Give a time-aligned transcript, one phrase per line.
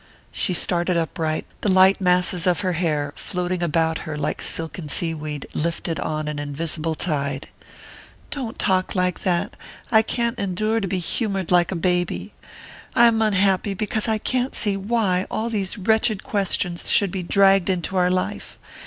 [0.31, 5.13] She started upright, the light masses of her hair floating about her like silken sea
[5.13, 7.49] weed lifted on an invisible tide.
[8.31, 9.55] "Don't talk like that!
[9.91, 12.33] I can't endure to be humoured like a baby.
[12.95, 17.69] I am unhappy because I can't see why all these wretched questions should be dragged
[17.69, 18.57] into our life.